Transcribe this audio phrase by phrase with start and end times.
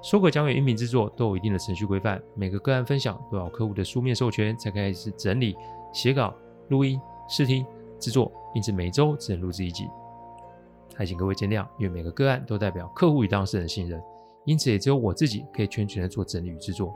[0.00, 5.56] 说鬼讲鬼音频制作都有一定的程序规范，每个个案分享都要客户的书面授权才开始整理、
[5.92, 6.32] 写稿、
[6.68, 7.66] 录音、试听、
[7.98, 9.88] 制作，因此每周只能录制一集，
[10.94, 11.66] 还请各位见谅。
[11.78, 14.00] 因为每个个案都代表客户与当事人的信任，
[14.44, 16.94] 因此也只有我自己可以全权的做整理与制作。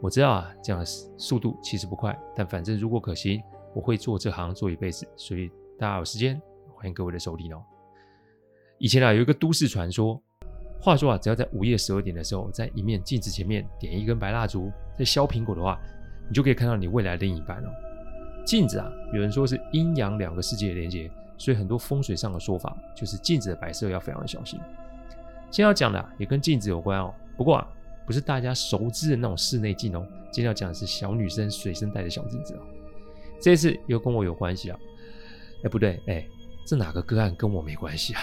[0.00, 3.42] 我知道啊，这样的速度其实不快，但反正如果可行，
[3.74, 5.04] 我会做这行做一辈子。
[5.16, 6.40] 所以大家有时间，
[6.72, 7.60] 欢迎各位的收听哦。
[8.78, 10.22] 以前啊，有一个都市传说。
[10.80, 15.78] 话说啊，只要在午夜十二点的时候，在一面镜子前面点一根白蜡烛，在削苹果的话，
[16.28, 17.68] 你就可以看到你未来的另一半哦。
[18.44, 24.58] 镜子啊，有人说是阴阳两个世界的连接，所以很多风水上的说法就是镜子的摆设要非常的小心。
[25.50, 27.68] 今天要讲的，也跟镜子有关哦，不过啊，
[28.06, 32.60] 不是大家熟知的那种室内镜哦，今天要讲的是小女生随身带的小镜子哦。
[33.40, 34.78] 这次又跟我有关系啊？
[35.64, 36.24] 哎，不对，哎，
[36.64, 38.20] 这哪个个案跟我没关系啊？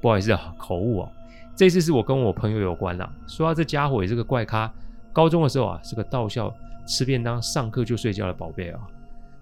[0.00, 1.12] 不好意思啊，口误哦。
[1.56, 3.10] 这次是我跟我朋友有关啦。
[3.26, 4.70] 说到这家伙也是个怪咖，
[5.10, 6.54] 高中的时候啊是个到校
[6.86, 8.80] 吃便当、上课就睡觉的宝贝啊。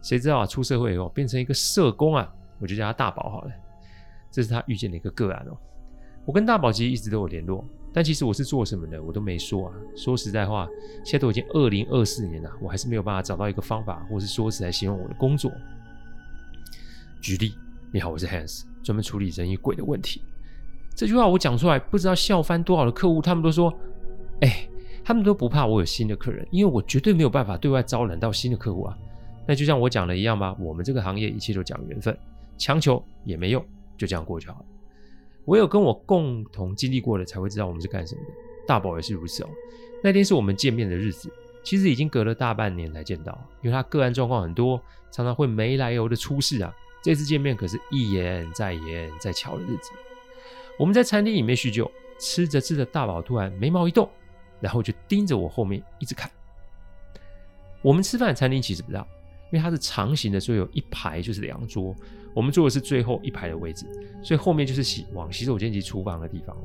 [0.01, 3.51] 谁知道啊出社会以后变成一个社工啊，我就叫他大宝好了。
[4.31, 5.57] 这是他遇见的一个个案哦。
[6.25, 9.75] 我跟大宝其实一直都有联络，但其实我是做什么的我都没说啊。
[9.97, 10.69] 说实在话，
[11.05, 15.51] 现在都已经二零二四年了，我还是没有办法找到一个方法或是说辞来形容我的工作。
[17.21, 17.55] 举例，
[17.93, 20.23] 你好，我是 Hans，专门处理人与鬼的问题。
[20.95, 23.73] 这句话我讲出来，不知道笑翻多少的客户，他们都说
[24.43, 24.69] ：“哎、
[25.03, 28.97] 他们都不怕我有新的客人，因为我绝对没有办法对外招揽到新的客户啊。”
[29.47, 32.17] 那就像我讲的一样吧，我们这个行业一切都讲缘分，
[32.57, 33.63] 强求也没用，
[33.99, 34.65] 就这样过就好了。
[35.47, 38.29] 唯有跟我共同经历过的，才会知道我们是干什么的。
[38.67, 39.49] 大宝也是如此哦。
[40.03, 41.29] 那天是我们见面的日子，
[41.63, 46.73] 其实已经隔了大半年才见到，因为他个案状况很多，常常会没来由的出事啊。
[47.03, 49.91] 这次见面可是一延再延再巧的日子。
[50.79, 54.09] 我们在餐厅里面叙旧，吃着吃着，大宝突然眉毛一动，
[54.61, 56.31] 然后就盯着我后面一直看。
[57.81, 59.01] 我们吃饭餐厅其实不大，
[59.51, 61.95] 因为它是长形的，所以有一排就是两桌。
[62.35, 63.87] 我们坐的是最后一排的位置，
[64.23, 66.57] 所以后面就是洗往洗手间及厨房的地方。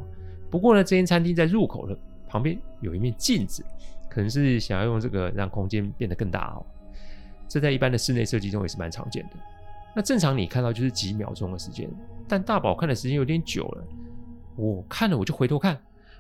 [0.50, 1.96] 不过呢，这间餐厅在入口的
[2.28, 3.64] 旁边有一面镜子，
[4.10, 6.66] 可能是想要用这个让空间变得更大哦。
[7.48, 9.36] 这在一般的室内设计中也是蛮常见的。
[9.96, 11.88] 那正常你看到就是几秒钟的时间，
[12.28, 13.84] 但大宝看的时间有点久了。
[14.60, 15.80] 我看了我就回头看，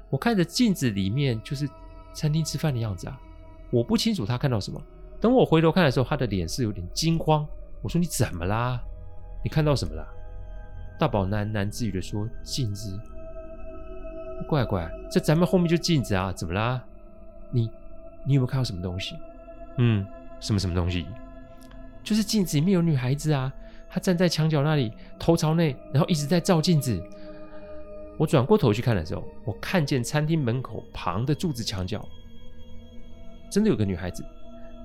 [0.10, 1.70] 我看着镜子里面就是
[2.14, 3.20] 餐厅吃饭的样子啊。
[3.70, 4.82] 我不清楚他看到什么。
[5.20, 7.46] 等我回头看的时候，他的脸是有点惊慌。
[7.82, 8.82] 我说：“你怎么啦？
[9.44, 10.08] 你看到什么了？”
[10.98, 12.98] 大宝喃喃自语的说：“镜子，
[14.48, 16.82] 乖乖，在咱们后面就镜子啊，怎么啦？
[17.52, 17.70] 你
[18.26, 19.16] 你有没有看到什么东西？
[19.78, 20.06] 嗯，
[20.40, 21.06] 什么什么东西？
[22.04, 23.52] 就是镜子里面有女孩子啊。”
[23.92, 27.02] 她站在墙角那里，头朝内，然后一直在照镜子。
[28.20, 32.06] 我转过头去看的时候，我看见餐厅门口旁的柱子墙角，
[33.50, 34.26] 真的有个女孩子。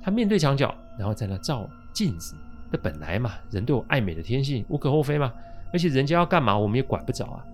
[0.00, 2.37] 她面对墙角，然后在那照镜子。
[2.71, 5.33] 那本来嘛，人都有爱美的天性，无可厚非嘛。
[5.72, 7.45] 而且人家要干嘛，我们也管不着啊。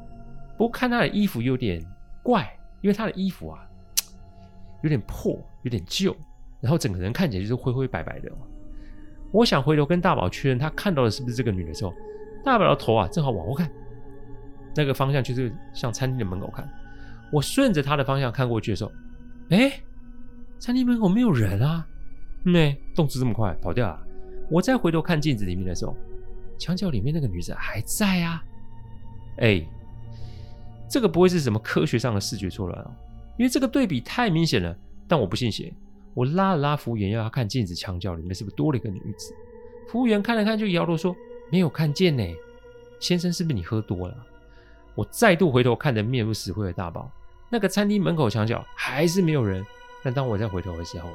[0.59, 1.83] 不过看她的衣服有点
[2.23, 3.67] 怪，因为她的衣服啊，
[4.83, 6.15] 有点破，有点旧，
[6.61, 8.31] 然后整个人看起来就是灰灰白白的。
[9.33, 11.95] 我想回头跟大宝确认他看到的是不是这个女的时候，
[12.45, 13.71] 大宝的头啊正好往后看，
[14.75, 16.69] 那个方向就是向餐厅的门口看。
[17.33, 18.93] 我顺着他的方向看过去的时候，
[19.51, 19.73] 哎，
[20.59, 21.87] 餐厅门口没有人啊，
[22.43, 24.01] 没，动作这么快跑掉了。
[24.51, 25.97] 我再回头看镜子里面的时候，
[26.59, 28.43] 墙角里面那个女子还在啊。
[29.39, 29.65] 哎，
[30.89, 32.91] 这个不会是什么科学上的视觉错乱哦，
[33.39, 34.77] 因为这个对比太明显了。
[35.07, 35.73] 但我不信邪。
[36.15, 39.33] 我拉了拉服务员，要他看镜子墙角里面是不是多了一个女子。
[39.89, 41.15] 服务员看了看，就摇头说
[41.51, 42.25] ：“没有看见呢。”
[42.99, 44.27] 先生，是不是你喝多了？
[44.95, 47.11] 我再度回头看着面如死灰的大宝，
[47.49, 49.65] 那个餐厅门口墙角还是没有人。
[50.03, 51.11] 但当我再回头的时候，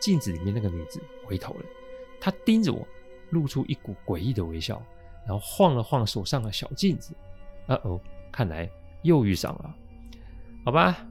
[0.00, 1.64] 镜子里面那个女子回头了，
[2.20, 2.86] 她盯着我，
[3.30, 4.80] 露出一股诡异的微笑，
[5.26, 7.14] 然后晃了晃手上的小镜子。
[7.66, 8.00] 啊哦，
[8.30, 8.68] 看来
[9.02, 9.74] 又遇上了。
[10.64, 11.06] 好吧，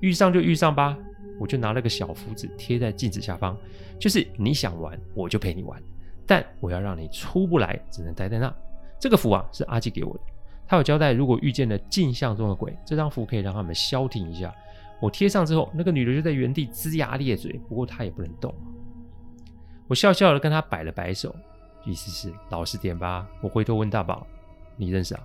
[0.00, 0.96] 遇上就遇上吧。
[1.38, 3.56] 我就拿了个小符纸贴在镜子下方，
[4.00, 5.82] 就是你想玩我就陪你玩，
[6.26, 8.52] 但我要让你出不来，只能待在那。
[8.98, 10.20] 这个符啊是阿基给我的，
[10.66, 14.54] 他有交代，如果遇见了镜像中的鬼，这张符可以让他们消停一下。
[15.00, 18.54] 我贴上之后，那个女的就在原地龇牙咧嘴，不过她也不能动。
[19.86, 21.34] 我笑笑的跟她摆了摆手，
[21.84, 23.28] 意思是老实点吧。
[23.42, 24.26] 我回头问大宝
[24.76, 25.20] ：“你认识啊？”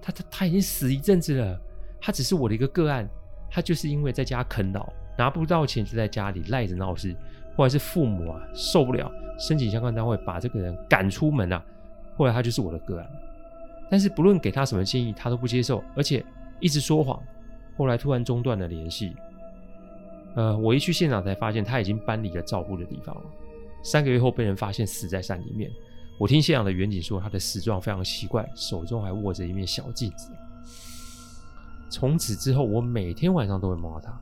[0.00, 1.60] 他他他已经死一阵子了，
[2.00, 3.08] 他只是我的一个个案。
[3.50, 7.14] 他就是因为在家啃老，拿不到钱，就在家里赖着闹事。
[7.56, 11.64] 后来是父母啊受不了，申请相关单位把这个人赶出门啊。
[12.16, 13.08] 后来他就是我的个案，
[13.90, 16.24] 但是不论给他什么建议，他都不接受，而且
[16.60, 17.20] 一直说谎。
[17.76, 19.14] 后来突然中断了联系。
[20.34, 23.22] 呃，我一去现场才发现他已经搬离了照顾的地方了。
[23.82, 25.70] 三个月后被人发现死在山里面。
[26.18, 30.30] 我听现场的员警说，他的死状非常奇怪，手中还握着一面小镜子。
[31.90, 34.12] 从此之后，我每天晚上都会摸他。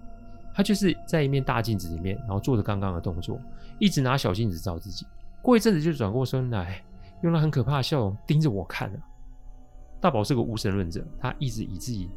[0.54, 3.38] 他就是在一面大镜子里面，然后做着刚刚的动作，
[3.78, 5.06] 一直拿小镜子照自己。
[5.40, 6.82] 过一阵子就转过身来，
[7.22, 8.98] 用那很可怕的笑容盯着我看了。
[10.02, 12.10] 大宝是个无神论者，他一直以自己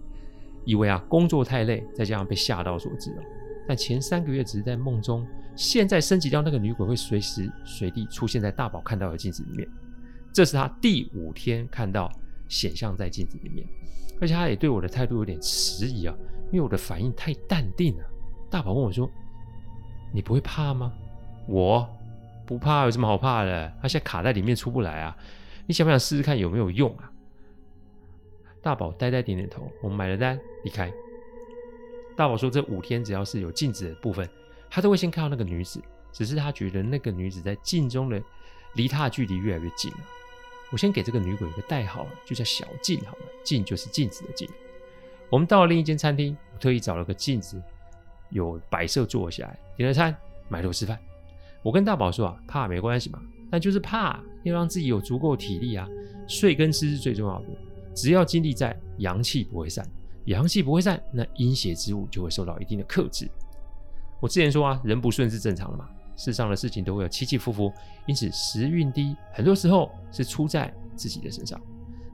[0.66, 3.24] 以为啊工作太累，再加上被吓到所致了。
[3.68, 9.70] 但前三个月只是在梦中，现在升级到那个女鬼会随时随地出现在大宝看到的镜子里面。
[10.34, 12.12] 这是他第五天看到
[12.50, 13.66] 显像在镜子里面，
[14.20, 16.16] 而且他也对我的态度有点迟疑啊，
[16.52, 18.04] 因为我的反应太淡定了。
[18.50, 19.08] 大宝问我说
[20.12, 20.92] ：“你不会怕吗？”
[21.48, 21.88] 我
[22.48, 23.72] 不怕，有什么好怕的？
[23.80, 25.16] 他现在卡在里面出不来啊！
[25.68, 27.12] 你想不想试试看有没有用啊？
[28.66, 30.92] 大宝呆呆点点头，我们买了单离开。
[32.16, 34.28] 大宝说：“这五天只要是有镜子的部分，
[34.72, 35.80] 他都会先看到那个女子。
[36.12, 38.20] 只是他觉得那个女子在镜中的
[38.74, 39.98] 离他的距离越来越近了。
[40.72, 43.22] 我先给这个女鬼一个代号，就叫小镜好了。
[43.44, 44.50] 镜就是镜子的镜。
[45.30, 47.62] 我们到了另一间餐厅，我特意找了个镜子，
[48.32, 50.16] 有摆设坐下来，点了餐，
[50.50, 50.98] 埋头吃饭。
[51.62, 53.22] 我跟大宝说啊，怕没关系嘛，
[53.52, 55.88] 但就是怕要让自己有足够体力啊。
[56.28, 57.46] 睡跟吃是最重要的，
[57.95, 59.89] 只要精力在，阳气不会散。”
[60.25, 63.30] 阳气不会散，那阴邪之物就会受到一定的克制。
[64.19, 65.88] 我之前说啊，人不顺是正常的嘛，
[66.18, 67.71] 世上的事情都会有起起伏伏，
[68.07, 71.62] 因此时运低，很多时候是出在自己的身上。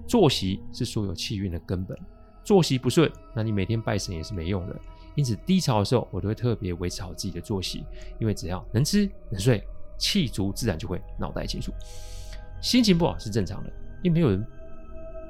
[0.06, 1.98] 作息是所有气运的根本，
[2.44, 4.78] 作息不顺，那你每天拜神也是没用的。
[5.16, 7.86] 因此低潮的时候，我都会特别维持好自己的作息，
[8.20, 9.66] 因为只要能吃能睡，
[9.98, 11.72] 气足自然就会脑袋清楚。
[12.62, 13.72] 心情不好是正常的，
[14.04, 14.46] 因为没有人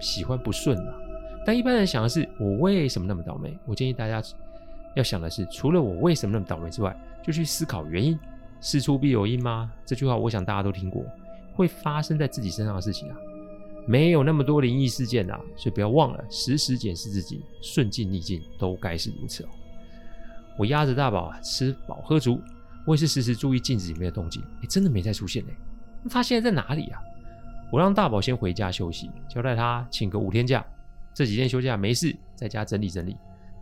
[0.01, 0.93] 喜欢不顺嘛。
[1.45, 3.57] 但一般人想的是我为什么那么倒霉？
[3.65, 4.21] 我建议大家
[4.95, 8.19] 要想的是，除了我为什么那么倒霉之外，就去思考原因。
[8.59, 9.71] 事出必有因吗？
[9.85, 11.03] 这句话我想大家都听过。
[11.53, 13.15] 会发生在自己身上的事情啊，
[13.87, 19.49] 没有那么多灵异事件啊，所以不要忘了时时检视自己，顺境逆境都该是如此哦。
[20.57, 22.39] 我压着大宝啊，吃饱喝足，
[22.85, 24.41] 我也是时时注意镜子里面的动静。
[24.61, 25.53] 哎，真的没再出现哎，
[26.03, 27.01] 那他现在在哪里啊？
[27.71, 30.63] 我让大宝先回家休息，交代他请个五天假。
[31.13, 33.15] 这几天休假没事，在家整理整理，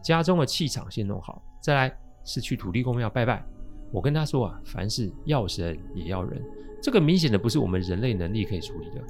[0.03, 1.41] 家中的气场先弄好。
[1.61, 3.43] 再来是去土地公庙拜拜。
[3.91, 6.41] 我跟他说啊，凡事要神也要人，
[6.81, 9.01] 这个明显的不是我们人类能力可以处理的。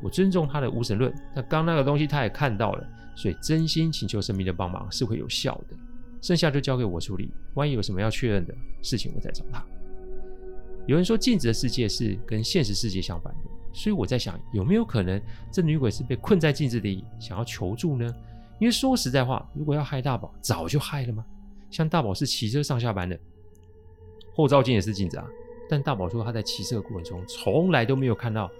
[0.00, 5.76] 我尊重他的无神论，那刚那个东西他也看到了，所以真心请求神明的帮忙是会有效的。
[6.20, 9.64] 剩下就交给我处理，万一有什么要确认的事情，我再找他。
[10.86, 13.34] 有人说镜子的世界是跟现实世界相反。
[13.72, 15.20] 所以我在想，有没有可能
[15.52, 18.12] 这女鬼是被困在镜子里，想要求助呢？
[18.58, 21.24] 因为说实在话，如果要害大宝，早就害了吗？
[21.70, 23.18] 像大宝是骑车上下班的，
[24.34, 25.26] 后照镜也是镜子啊。
[25.68, 28.50] 但大宝说他在骑车的过程中，从来都没有看到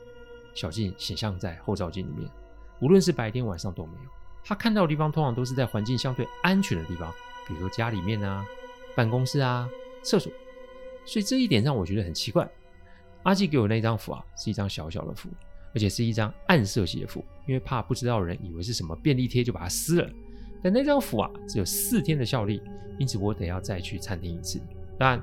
[0.54, 2.30] 小静显像在后照镜里面，
[2.80, 4.10] 无论是白天晚上都没有。
[4.44, 7.12] 他看到的地方通常都是在环境相对安全的地方，
[7.46, 8.46] 比如说家里面啊、
[8.94, 9.68] 办公室啊、
[10.02, 10.30] 厕所。
[11.04, 12.46] 所以这一点让我觉得很奇怪。
[13.24, 15.28] 阿纪给我那张符啊，是一张小小的符，
[15.74, 20.08] 而且是一张暗色系的符，因为怕不知道的人以为是什么便利贴，就把它撕了。
[20.62, 22.62] 但那张符啊，只有四天的效力，
[22.98, 24.60] 因此我得要再去餐厅一次。
[24.98, 25.22] 当然，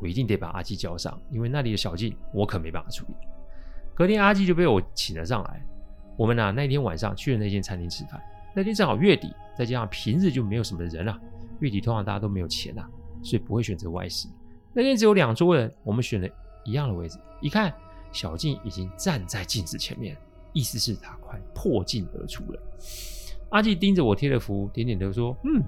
[0.00, 3.14] 我一定得把阿纪叫上，因为那里的小静我可没办法处理。
[3.94, 5.64] 隔天，阿纪就被我请了上来。
[6.16, 8.20] 我们啊，那天晚上去了那间餐厅吃饭。
[8.54, 11.20] 那天正好月底，再加上平日就没有什么人啊。
[11.60, 12.88] 月底通常大家都没有钱啊，
[13.22, 14.28] 所以不会选择外食。
[14.72, 16.28] 那天只有两桌人，我们选了。
[16.64, 17.72] 一样的位置，一看
[18.12, 20.16] 小静已经站在镜子前面，
[20.52, 22.60] 意思是他快破镜而出了。
[23.50, 25.62] 阿纪盯着我贴的符，点点头说：“嗯，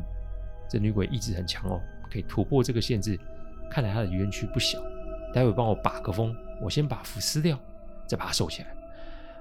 [0.69, 3.19] 这女鬼意志很强哦，可以突破这个限制。
[3.71, 4.83] 看来她的冤屈不小。
[5.33, 7.59] 待会帮我把个风，我先把符撕掉，
[8.07, 8.75] 再把它收起来。”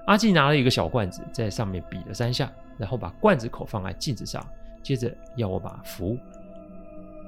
[0.06, 4.46] 阿纪拿了一个小罐子，在上面比了三下，然后把罐子口放在镜子上，
[4.82, 6.16] 接着要我把符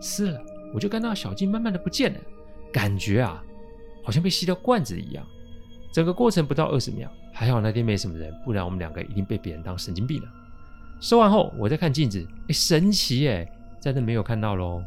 [0.00, 0.40] 撕了。
[0.72, 2.20] 我就看到小静慢慢的不见了，
[2.72, 3.42] 感觉啊。
[4.08, 5.22] 好像被吸到罐子一样，
[5.92, 7.12] 整个过程不到二十秒。
[7.30, 10.28] 还好那天没什么人，不然我们两个一定被别人当神经病了。
[10.98, 13.46] 收完后，我再看镜子，哎，神奇哎，
[13.78, 14.82] 在这没有看到喽。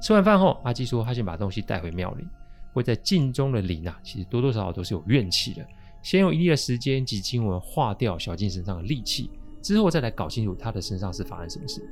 [0.00, 2.26] 吃完饭后，阿基说他先把东西带回庙里。
[2.72, 5.66] 会在镜中的灵啊，其实多多少少都是有怨气的。
[6.02, 9.30] 先用一定的时间及经文化掉小静身上的戾气，
[9.60, 11.82] 之后再来搞清楚他的身上是发生什么事。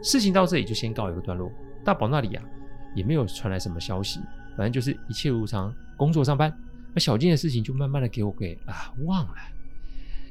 [0.00, 1.50] 事情到这里就先告一个段落。
[1.84, 2.42] 大宝那里啊，
[2.94, 4.20] 也没有传来什么消息，
[4.56, 6.52] 反正就是一切如常，工作上班。
[6.92, 9.34] 那小静的事情就慢慢的给我给啊忘了。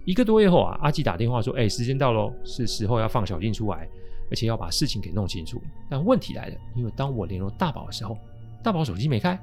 [0.06, 3.88] 一个多月后啊，阿纪打电话说：“哎，时间到喽，是时候要放小静出来，
[4.30, 8.18] 而且要把事情给弄清楚。”但问题来了，因为当我联络大宝的时候，
[8.62, 9.39] 大宝手机没开，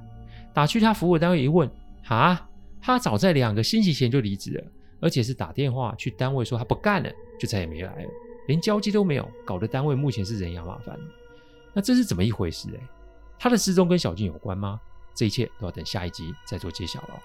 [0.52, 1.70] 打去他服务单位一问，
[2.02, 2.46] 哈。
[2.82, 4.64] 他早在两个星期前就离职了，
[5.00, 8.10] 而且是打电话去单位说他不干了，就再也没来了，
[8.48, 10.98] 连交接都没有，搞得单位目前是人仰马翻。
[11.74, 12.68] 那这是怎么一回事？
[12.74, 12.80] 哎，
[13.40, 14.78] 他的失踪跟小静有关吗？
[15.14, 17.20] 这一切都要等下一集再做揭晓了。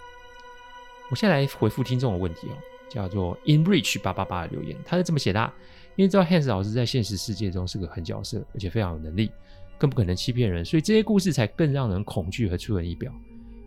[1.11, 2.55] 我先来回复听众的问题哦，
[2.89, 5.53] 叫做 InRich 八八八的留言，他是这么写的：
[5.97, 9.29] 因为知道 Hans 老师在现实世界中是个狠角色，而且非常有能力，
[9.77, 13.11] 更不可能欺骗人，所以这些故事才更让人恐惧和出人意表。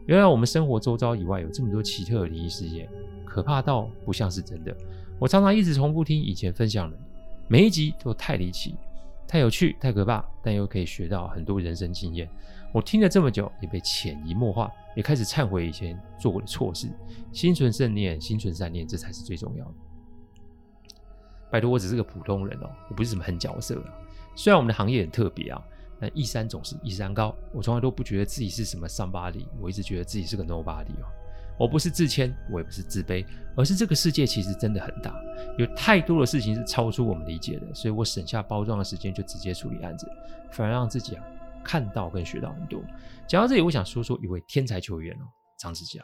[0.06, 2.88] 原来我们生活周遭以外有这么多奇特的灵异事件，
[3.26, 4.74] 可怕到不像是真的。
[5.18, 6.98] 我常常一直重复听以前分享的，
[7.46, 8.74] 每一集都太离奇、
[9.28, 12.28] 太有趣、太可怕，但又可以学到很多人生经验。
[12.72, 16.88] 我听了这么久，也被潜移默化，也开始忏悔以前做过的错事。
[17.30, 19.74] 心存正念，心存善念，这才是最重要的。
[21.50, 23.94] 拜托，我只是个普通人哦，我不是什么狠角色啊。
[24.34, 25.62] 虽然我们的行业很特别啊。
[26.00, 31.10] 但一山总是一山高，我从来都不觉得自己是什么 somebody，我一直觉得自己是个 nobody 哦。
[31.58, 35.14] 我不是自谦，我也不是自卑，而是这个世界其实真的很大，
[35.58, 40.08] 有太多的事情是超出我们理解的，所以我省下包装的时间就直接处理案子，
[40.52, 41.24] 反而让自己啊
[41.64, 42.80] 看到跟学到很多。
[43.26, 45.26] 讲到这里，我想说说一位天才球员哦，
[45.58, 46.00] 张志家。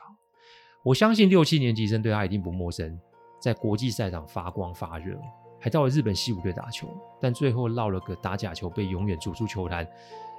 [0.82, 2.99] 我相信六七年级生对他一定不陌生，
[3.40, 5.18] 在国际赛场发光发热。
[5.61, 6.87] 还到了日本西武队打球，
[7.18, 9.88] 但最后落了个打假球，被永远逐出球坛。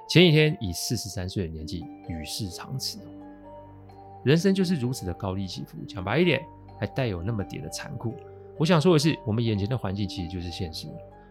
[0.08, 3.00] 前几天以四十三岁的年纪与世长辞。
[4.26, 6.44] 人生就是如此的高低起伏，讲白一点，
[6.80, 8.12] 还带有那么点的残酷。
[8.58, 10.88] 我想说的是，我们眼前的环境其实就是现实，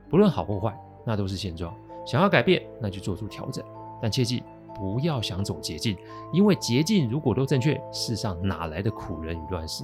[0.10, 0.74] 不论好或坏，
[1.06, 1.76] 那都是现状。
[2.06, 3.62] 想要改变，那就做出调整，
[4.02, 4.42] 但切记
[4.74, 5.98] 不要想走捷径，
[6.32, 9.84] 因为捷径如果都正确，世上哪来的苦人与乱世？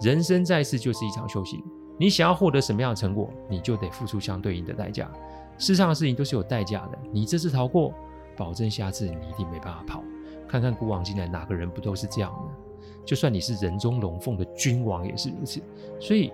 [0.00, 1.60] 人生在世就是一场修行。
[1.98, 5.10] 你想要获得什么样的成果，你就得付出相对应的代价。
[5.58, 6.98] 世上的事情都是有代价的。
[7.10, 7.92] 你这次逃过，
[8.36, 10.04] 保证下次你一定没办法跑。
[10.52, 12.84] 看看古往今来，哪个人不都是这样的？
[13.06, 15.62] 就算你是人中龙凤的君王，也是如此。
[15.98, 16.30] 所以，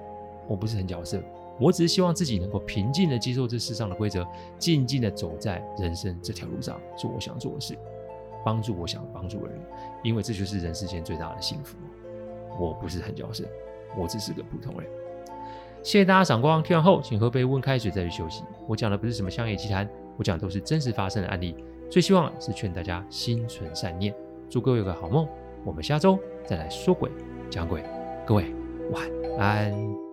[0.48, 1.22] 我不是很角色，
[1.60, 4.26] 我只是希望自己能够平静地接受这世上的规则，
[4.58, 7.78] 静静地走在人生这条路上，做我想做的事，
[8.44, 9.60] 帮助我想帮助的人。
[10.02, 11.76] 因为这就是人世间最大的幸福。
[12.58, 13.44] 我不是很角色，
[13.96, 14.90] 我只是个普通人。
[15.84, 18.42] 谢谢大家赏光，听完后请喝杯温开水再去休息。
[18.66, 21.54] 我讲的不是什么商业奇谈，我讲的都是真实发生的案例。
[21.90, 24.14] 最希望是劝大家心存善念，
[24.48, 25.26] 祝各位有个好梦。
[25.64, 27.10] 我们下周再来说鬼
[27.50, 27.82] 讲鬼，
[28.26, 28.44] 各位
[28.92, 29.04] 晚
[29.38, 30.07] 安。